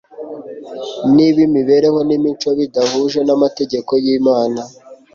Niba 1.15 1.39
imibereho 1.47 1.99
n'imico 2.07 2.49
bidahuje 2.59 3.19
n'amategeko 3.23 3.91
y'Imana, 4.03 4.61